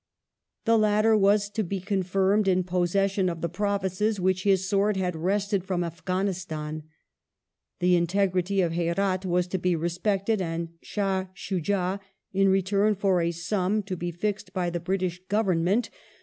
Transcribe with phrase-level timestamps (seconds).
[0.65, 5.15] The latter was to be confirmed in possession of the provinces, which his sword had
[5.15, 6.81] wrested from Afghanistan;
[7.77, 11.99] the integrity of Herdt was to be respected, and Shdh Shujd,
[12.33, 15.91] in return for a sum to be fixed by the British Government, 1856] THE AFGHAN
[15.91, 16.19] QUESTION.